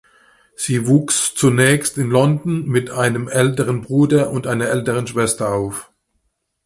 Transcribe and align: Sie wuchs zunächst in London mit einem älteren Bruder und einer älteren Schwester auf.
Sie 0.55 0.87
wuchs 0.87 1.35
zunächst 1.35 1.99
in 1.99 2.09
London 2.09 2.65
mit 2.65 2.89
einem 2.89 3.27
älteren 3.27 3.81
Bruder 3.83 4.31
und 4.31 4.47
einer 4.47 4.65
älteren 4.67 5.05
Schwester 5.05 5.53
auf. 5.53 5.91